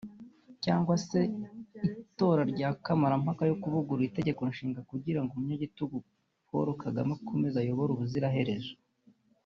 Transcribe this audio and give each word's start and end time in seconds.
cyangwa 0.63 0.93
se 1.07 1.19
itora 1.87 2.41
rya 2.51 2.69
Kamarampaka 2.83 3.43
yo 3.49 3.55
kuvugurura 3.61 4.07
itegeko 4.09 4.41
nshinga 4.51 4.79
kugira 4.89 5.19
ngo 5.21 5.31
umunyagitugu 5.35 5.95
Paul 6.47 6.67
Kagame 6.83 7.11
akomeze 7.17 7.55
ayobore 7.59 7.91
ubuziraherezo 7.93 8.73